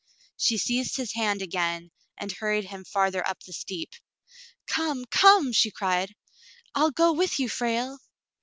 [0.35, 3.91] She seized his hand again and hurried him farther up the steep.
[4.65, 6.15] "Come, come!" she cried.
[6.73, 7.99] "I'll go with you, Frale."